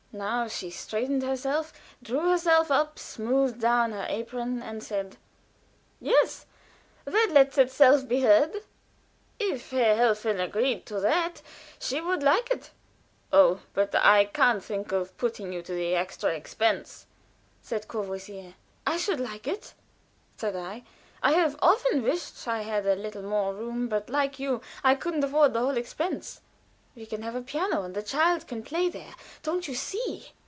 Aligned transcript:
Now 0.13 0.49
she 0.49 0.69
straightened 0.69 1.23
herself, 1.23 1.71
drew 2.03 2.31
herself 2.31 2.69
up, 2.69 2.99
smoothed 2.99 3.61
down 3.61 3.93
her 3.93 4.05
apron, 4.09 4.61
and 4.61 4.83
said: 4.83 5.15
"Yes, 6.01 6.45
that 7.05 7.29
lets 7.31 7.57
itself 7.57 8.05
be 8.09 8.19
heard. 8.19 8.57
If 9.39 9.69
Herr 9.71 9.95
Helfen 9.95 10.37
agreed 10.41 10.85
to 10.87 10.99
that, 10.99 11.41
she 11.79 12.01
would 12.01 12.23
like 12.23 12.51
it." 12.51 12.71
"Oh, 13.31 13.61
but 13.73 13.95
I 13.95 14.25
can't 14.25 14.61
think 14.61 14.91
of 14.91 15.17
putting 15.17 15.53
you 15.53 15.61
to 15.61 15.71
the 15.73 15.95
extra 15.95 16.31
expense," 16.33 17.05
said 17.61 17.87
Courvoisier. 17.87 18.55
"I 18.85 18.97
should 18.97 19.21
like 19.21 19.47
it," 19.47 19.73
said 20.35 20.57
I. 20.57 20.83
"I 21.23 21.31
have 21.31 21.57
often 21.61 22.03
wished 22.03 22.45
I 22.49 22.63
had 22.63 22.85
a 22.85 22.95
little 22.97 23.23
more 23.23 23.53
room, 23.53 23.87
but, 23.87 24.09
like 24.09 24.39
you, 24.39 24.59
I 24.83 24.93
couldn't 24.95 25.23
afford 25.23 25.53
the 25.53 25.61
whole 25.61 25.77
expense. 25.77 26.41
We 26.93 27.05
can 27.05 27.21
have 27.21 27.35
a 27.35 27.41
piano, 27.41 27.83
and 27.83 27.95
the 27.95 28.03
child 28.03 28.47
can 28.47 28.63
play 28.63 28.89
there. 28.89 29.15
Don't 29.43 29.65
you 29.65 29.75
see?" 29.75 30.33